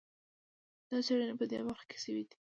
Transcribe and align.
دا 0.89 0.97
څېړنې 1.05 1.33
په 1.39 1.45
دې 1.49 1.59
برخه 1.67 1.85
کې 1.89 1.97
شوي 2.03 2.23
دي. 2.27 2.35